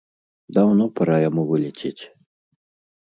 [0.57, 2.03] Даўно пара яму вылецець!